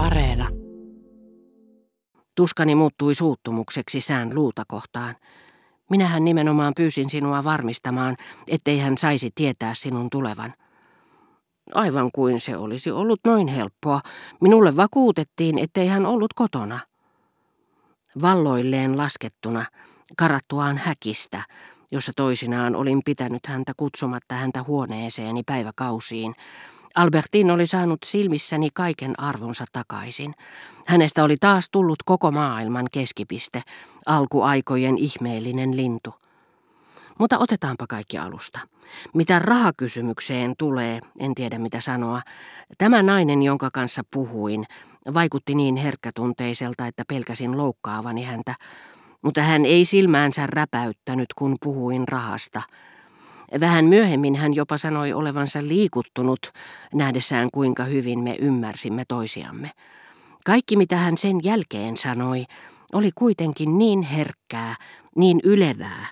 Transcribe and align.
Areena. 0.00 0.48
Tuskani 2.36 2.74
muuttui 2.74 3.14
suuttumukseksi 3.14 4.00
sään 4.00 4.34
luuta 4.34 4.62
kohtaan. 4.68 5.16
Minähän 5.90 6.24
nimenomaan 6.24 6.72
pyysin 6.76 7.10
sinua 7.10 7.44
varmistamaan, 7.44 8.16
ettei 8.48 8.78
hän 8.78 8.98
saisi 8.98 9.30
tietää 9.34 9.74
sinun 9.74 10.10
tulevan. 10.10 10.54
Aivan 11.74 12.10
kuin 12.14 12.40
se 12.40 12.56
olisi 12.56 12.90
ollut 12.90 13.20
noin 13.24 13.48
helppoa. 13.48 14.00
Minulle 14.40 14.76
vakuutettiin, 14.76 15.58
ettei 15.58 15.88
hän 15.88 16.06
ollut 16.06 16.34
kotona. 16.34 16.78
Valloilleen 18.22 18.98
laskettuna, 18.98 19.64
karattuaan 20.16 20.78
häkistä, 20.78 21.42
jossa 21.90 22.12
toisinaan 22.16 22.76
olin 22.76 23.00
pitänyt 23.04 23.46
häntä 23.46 23.72
kutsumatta 23.76 24.34
häntä 24.34 24.62
huoneeseeni 24.62 25.42
päiväkausiin, 25.46 26.34
Albertin 26.94 27.50
oli 27.50 27.66
saanut 27.66 27.98
silmissäni 28.04 28.68
kaiken 28.74 29.20
arvonsa 29.20 29.64
takaisin. 29.72 30.34
Hänestä 30.86 31.24
oli 31.24 31.36
taas 31.40 31.68
tullut 31.72 32.02
koko 32.04 32.30
maailman 32.30 32.86
keskipiste, 32.92 33.62
alkuaikojen 34.06 34.98
ihmeellinen 34.98 35.76
lintu. 35.76 36.14
Mutta 37.18 37.38
otetaanpa 37.38 37.86
kaikki 37.86 38.18
alusta. 38.18 38.60
Mitä 39.14 39.38
rahakysymykseen 39.38 40.54
tulee, 40.58 41.00
en 41.18 41.34
tiedä 41.34 41.58
mitä 41.58 41.80
sanoa. 41.80 42.20
Tämä 42.78 43.02
nainen, 43.02 43.42
jonka 43.42 43.70
kanssa 43.72 44.02
puhuin, 44.10 44.66
vaikutti 45.14 45.54
niin 45.54 45.76
herkkätunteiselta, 45.76 46.86
että 46.86 47.02
pelkäsin 47.08 47.56
loukkaavani 47.56 48.22
häntä, 48.22 48.54
mutta 49.22 49.42
hän 49.42 49.64
ei 49.64 49.84
silmäänsä 49.84 50.46
räpäyttänyt, 50.46 51.34
kun 51.34 51.56
puhuin 51.60 52.08
rahasta– 52.08 52.62
Vähän 53.60 53.84
myöhemmin 53.84 54.34
hän 54.34 54.54
jopa 54.54 54.78
sanoi 54.78 55.12
olevansa 55.12 55.58
liikuttunut 55.62 56.52
nähdessään 56.94 57.48
kuinka 57.52 57.84
hyvin 57.84 58.18
me 58.18 58.36
ymmärsimme 58.38 59.04
toisiamme. 59.08 59.70
Kaikki 60.44 60.76
mitä 60.76 60.96
hän 60.96 61.16
sen 61.16 61.40
jälkeen 61.44 61.96
sanoi 61.96 62.44
oli 62.92 63.10
kuitenkin 63.14 63.78
niin 63.78 64.02
herkkää, 64.02 64.74
niin 65.16 65.40
ylevää, 65.44 66.06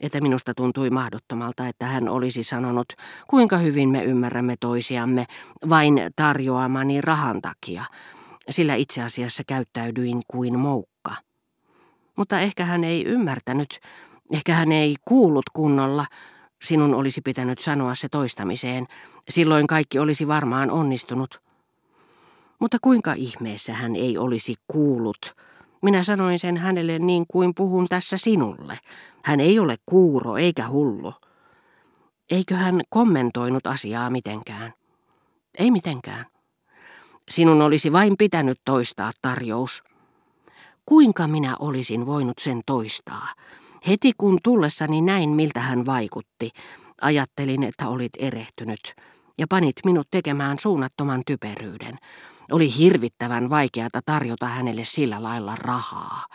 että 0.00 0.20
minusta 0.20 0.54
tuntui 0.54 0.90
mahdottomalta, 0.90 1.68
että 1.68 1.86
hän 1.86 2.08
olisi 2.08 2.44
sanonut, 2.44 2.92
kuinka 3.28 3.56
hyvin 3.58 3.88
me 3.88 4.04
ymmärrämme 4.04 4.54
toisiamme 4.60 5.26
vain 5.68 6.00
tarjoamani 6.16 7.00
rahan 7.00 7.42
takia, 7.42 7.84
sillä 8.50 8.74
itse 8.74 9.02
asiassa 9.02 9.42
käyttäydyin 9.46 10.22
kuin 10.28 10.58
moukka. 10.58 11.14
Mutta 12.16 12.40
ehkä 12.40 12.64
hän 12.64 12.84
ei 12.84 13.04
ymmärtänyt, 13.04 13.80
ehkä 14.32 14.54
hän 14.54 14.72
ei 14.72 14.96
kuullut 15.04 15.50
kunnolla, 15.52 16.06
Sinun 16.62 16.94
olisi 16.94 17.20
pitänyt 17.20 17.58
sanoa 17.58 17.94
se 17.94 18.08
toistamiseen. 18.08 18.86
Silloin 19.28 19.66
kaikki 19.66 19.98
olisi 19.98 20.28
varmaan 20.28 20.70
onnistunut. 20.70 21.40
Mutta 22.58 22.78
kuinka 22.82 23.12
ihmeessä 23.12 23.72
hän 23.74 23.96
ei 23.96 24.18
olisi 24.18 24.54
kuullut? 24.68 25.36
Minä 25.82 26.02
sanoin 26.02 26.38
sen 26.38 26.56
hänelle 26.56 26.98
niin 26.98 27.24
kuin 27.28 27.54
puhun 27.54 27.86
tässä 27.88 28.16
sinulle. 28.16 28.78
Hän 29.24 29.40
ei 29.40 29.58
ole 29.58 29.76
kuuro 29.86 30.36
eikä 30.36 30.68
hullu. 30.68 31.14
Eikö 32.30 32.54
hän 32.54 32.80
kommentoinut 32.88 33.66
asiaa 33.66 34.10
mitenkään? 34.10 34.72
Ei 35.58 35.70
mitenkään. 35.70 36.26
Sinun 37.30 37.62
olisi 37.62 37.92
vain 37.92 38.14
pitänyt 38.18 38.60
toistaa 38.64 39.10
tarjous. 39.22 39.82
Kuinka 40.86 41.28
minä 41.28 41.56
olisin 41.58 42.06
voinut 42.06 42.38
sen 42.38 42.60
toistaa? 42.66 43.28
Heti 43.88 44.12
kun 44.18 44.38
tullessani 44.42 45.00
näin, 45.00 45.30
miltä 45.30 45.60
hän 45.60 45.86
vaikutti, 45.86 46.50
ajattelin, 47.00 47.62
että 47.62 47.88
olit 47.88 48.12
erehtynyt, 48.18 48.94
ja 49.38 49.46
panit 49.48 49.76
minut 49.84 50.08
tekemään 50.10 50.58
suunnattoman 50.58 51.22
typeryyden. 51.26 51.98
Oli 52.52 52.78
hirvittävän 52.78 53.50
vaikeata 53.50 54.00
tarjota 54.06 54.46
hänelle 54.46 54.84
sillä 54.84 55.22
lailla 55.22 55.56
rahaa. 55.56 56.26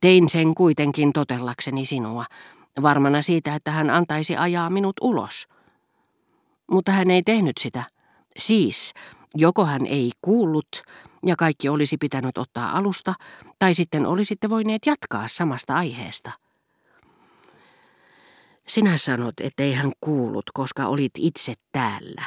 Tein 0.00 0.28
sen 0.28 0.54
kuitenkin 0.54 1.12
totellakseni 1.12 1.86
sinua, 1.86 2.24
varmana 2.82 3.22
siitä, 3.22 3.54
että 3.54 3.70
hän 3.70 3.90
antaisi 3.90 4.36
ajaa 4.36 4.70
minut 4.70 4.96
ulos. 5.00 5.48
Mutta 6.70 6.92
hän 6.92 7.10
ei 7.10 7.22
tehnyt 7.22 7.58
sitä. 7.58 7.82
Siis, 8.38 8.94
joko 9.34 9.64
hän 9.64 9.86
ei 9.86 10.10
kuullut, 10.22 10.82
ja 11.26 11.36
kaikki 11.36 11.68
olisi 11.68 11.96
pitänyt 11.96 12.38
ottaa 12.38 12.76
alusta, 12.76 13.14
tai 13.58 13.74
sitten 13.74 14.06
olisitte 14.06 14.50
voineet 14.50 14.86
jatkaa 14.86 15.28
samasta 15.28 15.76
aiheesta. 15.76 16.45
Sinä 18.68 18.98
sanot, 18.98 19.34
ettei 19.40 19.72
hän 19.72 19.92
kuullut, 20.00 20.44
koska 20.54 20.86
olit 20.86 21.12
itse 21.18 21.54
täällä. 21.72 22.22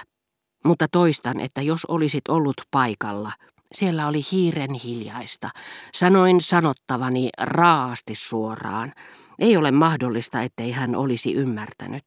Mutta 0.65 0.87
toistan, 0.91 1.39
että 1.39 1.61
jos 1.61 1.85
olisit 1.85 2.27
ollut 2.27 2.61
paikalla, 2.71 3.31
siellä 3.71 4.07
oli 4.07 4.21
hiiren 4.31 4.73
hiljaista. 4.73 5.49
Sanoin 5.93 6.41
sanottavani 6.41 7.29
raasti 7.37 8.15
suoraan. 8.15 8.93
Ei 9.39 9.57
ole 9.57 9.71
mahdollista, 9.71 10.41
ettei 10.41 10.71
hän 10.71 10.95
olisi 10.95 11.33
ymmärtänyt. 11.33 12.03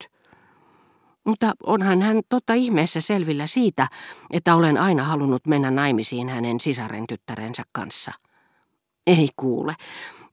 Mutta 1.25 1.53
onhan 1.67 2.03
hän 2.03 2.21
totta 2.29 2.55
ihmeessä 2.55 3.01
selvillä 3.01 3.47
siitä, 3.47 3.89
että 4.31 4.55
olen 4.55 4.79
aina 4.79 5.05
halunnut 5.05 5.47
mennä 5.47 5.71
naimisiin 5.71 6.29
hänen 6.29 6.61
sisaren 6.61 7.07
tyttärensä 7.07 7.63
kanssa. 7.73 8.13
Ei 9.07 9.29
kuule, 9.37 9.75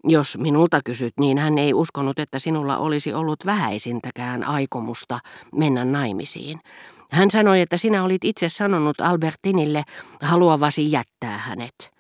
jos 0.04 0.38
minulta 0.38 0.80
kysyt, 0.86 1.14
niin 1.20 1.38
hän 1.38 1.58
ei 1.58 1.74
uskonut, 1.74 2.20
että 2.20 2.40
sinulla 2.40 2.78
olisi 2.78 3.14
ollut 3.14 3.46
vähäisintäkään 3.46 4.44
aikomusta 4.44 5.20
mennä 5.56 5.86
naimisiin. 5.86 6.60
Hän 7.12 7.32
sanoi, 7.32 7.62
että 7.62 7.78
sinä 7.78 8.04
olit 8.04 8.24
itse 8.24 8.50
sanonut 8.50 9.02
Albertinille 9.02 9.84
haluavasi 10.22 10.92
jättää 10.92 11.38
hänet. 11.38 11.92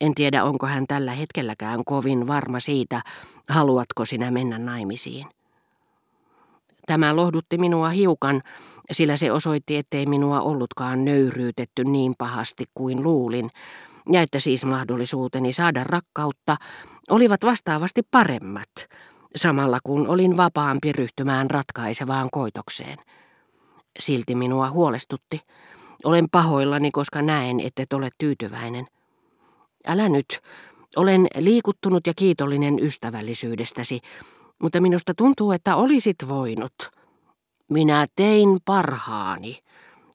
En 0.00 0.14
tiedä, 0.14 0.44
onko 0.44 0.66
hän 0.66 0.86
tällä 0.86 1.12
hetkelläkään 1.12 1.84
kovin 1.84 2.26
varma 2.26 2.60
siitä, 2.60 3.02
haluatko 3.48 4.04
sinä 4.04 4.30
mennä 4.30 4.58
naimisiin. 4.58 5.26
Tämä 6.86 7.16
lohdutti 7.16 7.58
minua 7.58 7.88
hiukan, 7.88 8.42
sillä 8.92 9.16
se 9.16 9.32
osoitti, 9.32 9.76
ettei 9.76 10.06
minua 10.06 10.40
ollutkaan 10.40 11.04
nöyryytetty 11.04 11.84
niin 11.84 12.14
pahasti 12.18 12.64
kuin 12.74 13.02
luulin, 13.02 13.50
ja 14.12 14.22
että 14.22 14.40
siis 14.40 14.64
mahdollisuuteni 14.64 15.52
saada 15.52 15.84
rakkautta 15.84 16.56
olivat 17.10 17.44
vastaavasti 17.44 18.02
paremmat, 18.10 18.70
samalla 19.36 19.78
kun 19.84 20.08
olin 20.08 20.36
vapaampi 20.36 20.92
ryhtymään 20.92 21.50
ratkaisevaan 21.50 22.28
koitokseen. 22.32 22.98
Silti 23.98 24.34
minua 24.34 24.70
huolestutti. 24.70 25.40
Olen 26.04 26.26
pahoillani, 26.32 26.90
koska 26.90 27.22
näen, 27.22 27.60
et 27.60 27.92
ole 27.92 28.08
tyytyväinen. 28.18 28.86
Älä 29.86 30.08
nyt. 30.08 30.40
Olen 30.96 31.26
liikuttunut 31.36 32.06
ja 32.06 32.12
kiitollinen 32.16 32.78
ystävällisyydestäsi, 32.78 34.00
mutta 34.62 34.80
minusta 34.80 35.14
tuntuu, 35.14 35.52
että 35.52 35.76
olisit 35.76 36.16
voinut. 36.28 36.72
Minä 37.68 38.06
tein 38.16 38.58
parhaani. 38.64 39.58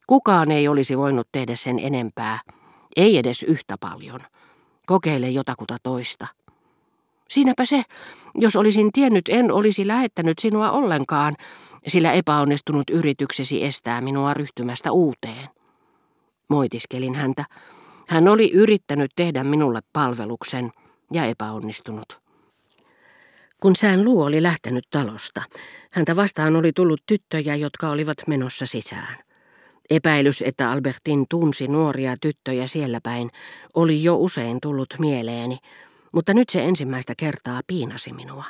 Kukaan 0.07 0.51
ei 0.51 0.67
olisi 0.67 0.97
voinut 0.97 1.27
tehdä 1.31 1.55
sen 1.55 1.79
enempää. 1.79 2.39
Ei 2.95 3.17
edes 3.17 3.43
yhtä 3.43 3.75
paljon. 3.79 4.19
Kokeile 4.85 5.29
jotakuta 5.29 5.77
toista. 5.83 6.27
Siinäpä 7.31 7.65
se, 7.65 7.83
jos 8.35 8.55
olisin 8.55 8.91
tiennyt, 8.91 9.29
en 9.29 9.51
olisi 9.51 9.87
lähettänyt 9.87 10.39
sinua 10.39 10.71
ollenkaan, 10.71 11.35
sillä 11.87 12.11
epäonnistunut 12.11 12.89
yrityksesi 12.89 13.63
estää 13.63 14.01
minua 14.01 14.33
ryhtymästä 14.33 14.91
uuteen. 14.91 15.49
Moitiskelin 16.47 17.15
häntä. 17.15 17.45
Hän 18.07 18.27
oli 18.27 18.51
yrittänyt 18.51 19.11
tehdä 19.15 19.43
minulle 19.43 19.79
palveluksen 19.93 20.71
ja 21.13 21.25
epäonnistunut. 21.25 22.19
Kun 23.61 23.75
sään 23.75 24.05
luu 24.05 24.21
oli 24.21 24.43
lähtenyt 24.43 24.87
talosta, 24.89 25.41
häntä 25.91 26.15
vastaan 26.15 26.55
oli 26.55 26.71
tullut 26.73 27.01
tyttöjä, 27.05 27.55
jotka 27.55 27.89
olivat 27.89 28.17
menossa 28.27 28.65
sisään. 28.65 29.17
Epäilys, 29.89 30.41
että 30.41 30.71
Albertin 30.71 31.25
tunsi 31.29 31.67
nuoria 31.67 32.15
tyttöjä 32.21 32.67
siellä 32.67 32.99
päin, 33.03 33.29
oli 33.73 34.03
jo 34.03 34.15
usein 34.15 34.57
tullut 34.61 34.93
mieleeni, 34.99 35.57
mutta 36.11 36.33
nyt 36.33 36.49
se 36.49 36.63
ensimmäistä 36.63 37.13
kertaa 37.17 37.61
piinasi 37.67 38.13
minua. 38.13 38.45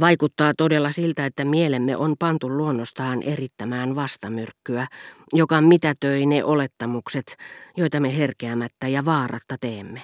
Vaikuttaa 0.00 0.52
todella 0.58 0.92
siltä, 0.92 1.26
että 1.26 1.44
mielemme 1.44 1.96
on 1.96 2.14
pantu 2.18 2.48
luonnostaan 2.56 3.22
erittämään 3.22 3.96
vastamyrkkyä, 3.96 4.86
joka 5.32 5.60
mitätöi 5.60 6.26
ne 6.26 6.44
olettamukset, 6.44 7.36
joita 7.76 8.00
me 8.00 8.16
herkeämättä 8.16 8.88
ja 8.88 9.04
vaaratta 9.04 9.56
teemme. 9.60 10.02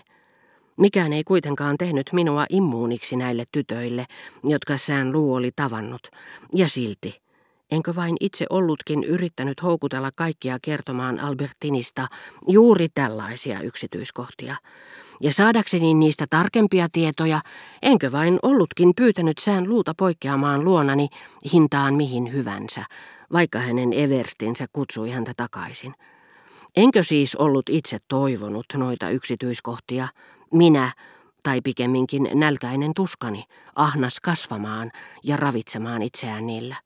Mikään 0.77 1.13
ei 1.13 1.25
kuitenkaan 1.25 1.77
tehnyt 1.79 2.11
minua 2.13 2.47
immuuniksi 2.51 3.17
näille 3.17 3.45
tytöille, 3.53 4.07
jotka 4.45 4.77
sään 4.77 5.13
luu 5.13 5.35
oli 5.35 5.51
tavannut, 5.57 6.09
ja 6.55 6.69
silti– 6.69 7.21
Enkö 7.71 7.95
vain 7.95 8.17
itse 8.21 8.47
ollutkin 8.51 9.05
yrittänyt 9.05 9.63
houkutella 9.63 10.11
kaikkia 10.15 10.59
kertomaan 10.63 11.21
Albertinista 11.21 12.07
juuri 12.47 12.89
tällaisia 12.95 13.61
yksityiskohtia? 13.61 14.57
Ja 15.21 15.33
saadakseni 15.33 15.95
niistä 15.95 16.27
tarkempia 16.31 16.89
tietoja, 16.93 17.41
enkö 17.83 18.13
vain 18.13 18.39
ollutkin 18.43 18.93
pyytänyt 18.97 19.39
sään 19.39 19.69
luuta 19.69 19.95
poikkeamaan 19.95 20.65
luonani 20.65 21.09
hintaan 21.53 21.95
mihin 21.95 22.33
hyvänsä, 22.33 22.85
vaikka 23.33 23.59
hänen 23.59 23.93
Everstinsä 23.93 24.67
kutsui 24.73 25.11
häntä 25.11 25.33
takaisin. 25.37 25.95
Enkö 26.77 27.03
siis 27.03 27.37
ollut 27.37 27.69
itse 27.69 27.99
toivonut 28.09 28.67
noita 28.77 29.11
yksityiskohtia, 29.11 30.09
minä, 30.53 30.93
tai 31.43 31.61
pikemminkin 31.61 32.31
nälkäinen 32.35 32.95
tuskani, 32.95 33.45
ahnas 33.75 34.21
kasvamaan 34.21 34.91
ja 35.23 35.37
ravitsemaan 35.37 36.03
itseään 36.03 36.47
niillä. 36.47 36.77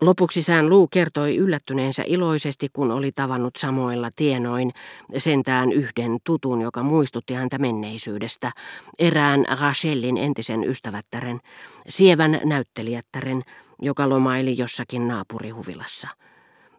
Lopuksi 0.00 0.42
sään 0.42 0.68
Luu 0.68 0.88
kertoi 0.88 1.36
yllättyneensä 1.36 2.02
iloisesti, 2.06 2.68
kun 2.72 2.90
oli 2.90 3.12
tavannut 3.12 3.56
samoilla 3.56 4.10
tienoin 4.16 4.72
sentään 5.18 5.72
yhden 5.72 6.18
tutun, 6.24 6.60
joka 6.60 6.82
muistutti 6.82 7.34
häntä 7.34 7.58
menneisyydestä, 7.58 8.52
erään 8.98 9.44
Rachelin 9.60 10.16
entisen 10.16 10.64
ystävättären, 10.64 11.40
sievän 11.88 12.40
näyttelijättären, 12.44 13.42
joka 13.82 14.08
lomaili 14.08 14.58
jossakin 14.58 15.08
naapurihuvilassa. 15.08 16.08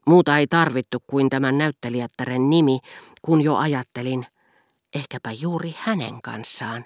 Muuta 0.08 0.38
ei 0.38 0.48
tarvittu 0.48 0.98
kuin 1.08 1.30
tämän 1.30 1.58
näyttelijättären 1.58 2.50
nimi, 2.50 2.80
kun 3.22 3.42
jo 3.42 3.56
ajattelin, 3.56 4.26
ehkäpä 4.96 5.32
juuri 5.32 5.76
hänen 5.78 6.22
kanssaan. 6.22 6.86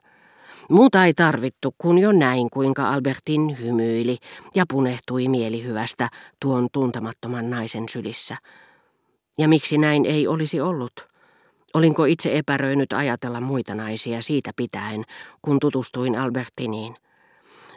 Muuta 0.70 1.06
ei 1.06 1.14
tarvittu, 1.14 1.76
kun 1.78 2.00
jo 2.00 2.12
näin, 2.12 2.50
kuinka 2.50 2.90
Albertin 2.90 3.60
hymyili 3.60 4.18
ja 4.56 4.66
punehtui 4.70 5.28
mielihyvästä 5.28 6.10
tuon 6.42 6.68
tuntemattoman 6.72 7.50
naisen 7.50 7.90
sylissä. 7.90 8.38
Ja 9.38 9.48
miksi 9.48 9.78
näin 9.78 10.06
ei 10.06 10.28
olisi 10.28 10.62
ollut? 10.62 11.08
Olinko 11.74 12.06
itse 12.06 12.38
epäröinyt 12.38 12.94
ajatella 12.94 13.42
muita 13.42 13.76
naisia 13.76 14.22
siitä 14.22 14.52
pitäen, 14.56 15.04
kun 15.42 15.60
tutustuin 15.60 16.16
Albertiniin? 16.20 16.96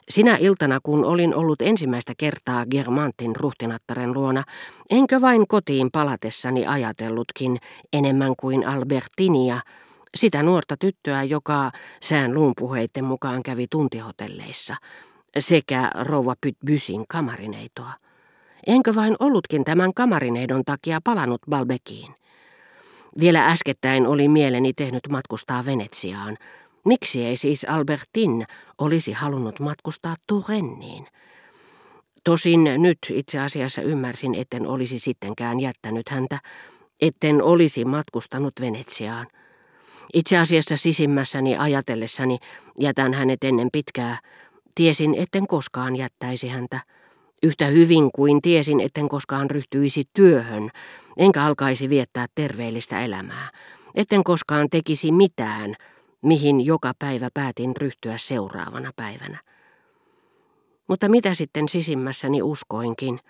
Sinä 0.08 0.36
iltana, 0.40 0.78
kun 0.82 1.04
olin 1.04 1.34
ollut 1.34 1.62
ensimmäistä 1.62 2.12
kertaa 2.18 2.66
Germantin 2.66 3.36
ruhtinattaren 3.36 4.12
luona, 4.12 4.44
enkö 4.90 5.20
vain 5.20 5.48
kotiin 5.48 5.90
palatessani 5.92 6.66
ajatellutkin 6.66 7.58
enemmän 7.92 8.34
kuin 8.36 8.66
Albertinia, 8.66 9.60
sitä 10.16 10.42
nuorta 10.42 10.76
tyttöä, 10.76 11.22
joka 11.22 11.70
sään 12.02 12.34
luunpuheiden 12.34 13.04
mukaan 13.04 13.42
kävi 13.42 13.66
tuntihotelleissa, 13.70 14.76
sekä 15.38 15.90
rouva 16.00 16.34
Pytbysin 16.40 17.04
kamarineitoa. 17.08 17.92
Enkö 18.66 18.94
vain 18.94 19.16
ollutkin 19.20 19.64
tämän 19.64 19.94
kamarineidon 19.94 20.62
takia 20.64 21.00
palannut 21.04 21.40
Balbekiin? 21.50 22.14
Vielä 23.20 23.46
äskettäin 23.46 24.06
oli 24.06 24.28
mieleni 24.28 24.72
tehnyt 24.72 25.08
matkustaa 25.10 25.64
Venetsiaan. 25.64 26.36
Miksi 26.84 27.24
ei 27.24 27.36
siis 27.36 27.64
Albertin 27.64 28.44
olisi 28.78 29.12
halunnut 29.12 29.60
matkustaa 29.60 30.14
Turenniin? 30.26 31.06
Tosin 32.24 32.64
nyt 32.64 32.98
itse 33.10 33.38
asiassa 33.38 33.82
ymmärsin, 33.82 34.34
etten 34.34 34.66
olisi 34.66 34.98
sittenkään 34.98 35.60
jättänyt 35.60 36.08
häntä, 36.08 36.38
etten 37.00 37.42
olisi 37.42 37.84
matkustanut 37.84 38.52
Venetsiaan. 38.60 39.26
Itse 40.14 40.38
asiassa 40.38 40.76
sisimmässäni 40.76 41.56
ajatellessani 41.56 42.38
jätän 42.80 43.14
hänet 43.14 43.44
ennen 43.44 43.68
pitkää. 43.72 44.18
Tiesin, 44.74 45.14
etten 45.14 45.46
koskaan 45.46 45.96
jättäisi 45.96 46.48
häntä. 46.48 46.80
Yhtä 47.42 47.66
hyvin 47.66 48.10
kuin 48.14 48.42
tiesin, 48.42 48.80
etten 48.80 49.08
koskaan 49.08 49.50
ryhtyisi 49.50 50.04
työhön, 50.14 50.70
enkä 51.16 51.44
alkaisi 51.44 51.90
viettää 51.90 52.26
terveellistä 52.34 53.00
elämää. 53.00 53.48
Etten 53.94 54.24
koskaan 54.24 54.68
tekisi 54.70 55.12
mitään, 55.12 55.74
mihin 56.22 56.60
joka 56.60 56.92
päivä 56.98 57.28
päätin 57.34 57.76
ryhtyä 57.76 58.18
seuraavana 58.18 58.90
päivänä. 58.96 59.38
Mutta 60.88 61.08
mitä 61.08 61.34
sitten 61.34 61.68
sisimmässäni 61.68 62.42
uskoinkin? 62.42 63.20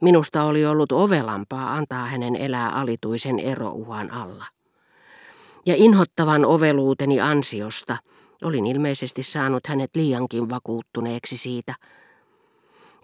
Minusta 0.00 0.44
oli 0.44 0.66
ollut 0.66 0.92
ovelampaa 0.92 1.74
antaa 1.74 2.06
hänen 2.06 2.36
elää 2.36 2.70
alituisen 2.70 3.38
erouhan 3.38 4.10
alla 4.10 4.44
ja 5.66 5.74
inhottavan 5.76 6.44
oveluuteni 6.44 7.20
ansiosta 7.20 7.96
olin 8.44 8.66
ilmeisesti 8.66 9.22
saanut 9.22 9.66
hänet 9.66 9.90
liiankin 9.96 10.50
vakuuttuneeksi 10.50 11.36
siitä. 11.36 11.74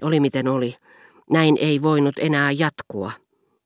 Oli 0.02 0.20
miten 0.20 0.48
oli, 0.48 0.76
näin 1.30 1.58
ei 1.60 1.82
voinut 1.82 2.14
enää 2.18 2.50
jatkua. 2.50 3.12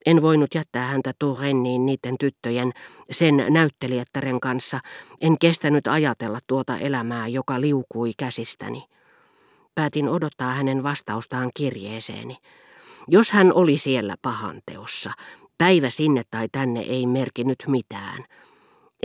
En 0.07 0.23
voinut 0.23 0.55
jättää 0.55 0.87
häntä 0.87 1.13
Turenniin 1.19 1.87
niiden 1.87 2.19
tyttöjen, 2.21 2.73
sen 3.11 3.47
näyttelijättären 3.49 4.41
kanssa. 4.41 4.81
En 5.21 5.39
kestänyt 5.39 5.87
ajatella 5.87 6.39
tuota 6.47 6.79
elämää, 6.79 7.29
joka 7.29 7.61
liukui 7.61 8.13
käsistäni. 8.19 8.85
Päätin 9.75 10.09
odottaa 10.09 10.53
hänen 10.53 10.83
vastaustaan 10.83 11.51
kirjeeseeni. 11.55 12.37
Jos 13.09 13.31
hän 13.31 13.53
oli 13.53 13.79
siellä 13.79 14.15
pahanteossa, 14.23 15.11
päivä 15.59 15.91
sinne 15.91 16.23
tai 16.31 16.49
tänne 16.53 16.81
ei 16.81 17.07
merkinyt 17.07 17.59
mitään– 17.67 18.25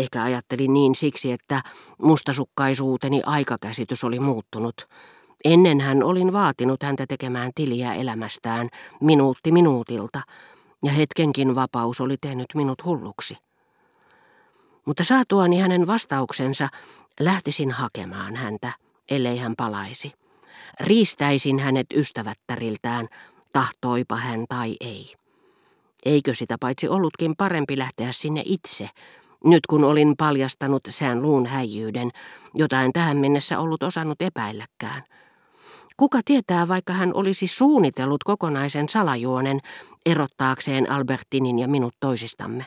Ehkä 0.01 0.23
ajattelin 0.23 0.73
niin 0.73 0.95
siksi, 0.95 1.31
että 1.31 1.61
mustasukkaisuuteni 2.01 3.21
aikakäsitys 3.25 4.03
oli 4.03 4.19
muuttunut. 4.19 4.87
Ennen 5.43 5.81
hän 5.81 6.03
olin 6.03 6.33
vaatinut 6.33 6.83
häntä 6.83 7.05
tekemään 7.07 7.51
tiliä 7.55 7.93
elämästään 7.93 8.69
minuutti 9.01 9.51
minuutilta, 9.51 10.21
ja 10.83 10.91
hetkenkin 10.91 11.55
vapaus 11.55 12.01
oli 12.01 12.15
tehnyt 12.21 12.45
minut 12.55 12.85
hulluksi. 12.85 13.37
Mutta 14.85 15.03
saatuani 15.03 15.59
hänen 15.59 15.87
vastauksensa, 15.87 16.67
lähtisin 17.19 17.71
hakemaan 17.71 18.35
häntä, 18.35 18.71
ellei 19.11 19.37
hän 19.37 19.53
palaisi. 19.57 20.11
Riistäisin 20.79 21.59
hänet 21.59 21.87
ystävättäriltään, 21.95 23.07
tahtoipa 23.53 24.15
hän 24.15 24.45
tai 24.49 24.75
ei. 24.79 25.15
Eikö 26.05 26.33
sitä 26.33 26.55
paitsi 26.59 26.87
ollutkin 26.87 27.35
parempi 27.35 27.77
lähteä 27.77 28.11
sinne 28.11 28.43
itse, 28.45 28.89
nyt 29.43 29.67
kun 29.67 29.83
olin 29.83 30.13
paljastanut 30.17 30.81
sään 30.89 31.21
luun 31.21 31.45
häijyyden, 31.45 32.11
jota 32.53 32.81
en 32.81 32.93
tähän 32.93 33.17
mennessä 33.17 33.59
ollut 33.59 33.83
osannut 33.83 34.21
epäilläkään. 34.21 35.03
Kuka 35.97 36.19
tietää, 36.25 36.67
vaikka 36.67 36.93
hän 36.93 37.13
olisi 37.13 37.47
suunnitellut 37.47 38.23
kokonaisen 38.23 38.89
salajuonen 38.89 39.59
erottaakseen 40.05 40.91
Albertinin 40.91 41.59
ja 41.59 41.67
minut 41.67 41.93
toisistamme. 41.99 42.65